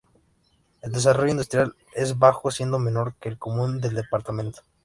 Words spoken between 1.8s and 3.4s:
es bajo, siendo menor que el